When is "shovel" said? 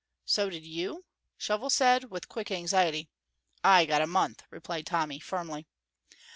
1.37-1.69